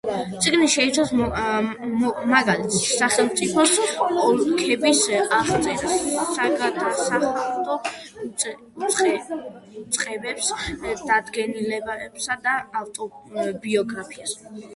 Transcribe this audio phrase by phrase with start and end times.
[0.43, 2.55] წიგნი შეიცავს მოგოლთა
[2.93, 3.73] სახელმწიფოს
[4.29, 5.03] ოლქების
[5.41, 5.99] აღწერას,
[6.39, 7.77] საგადასახადო
[8.87, 10.51] უწყებებს,
[11.13, 14.39] დადგენილებებსა და ავტობიოგრაფიას.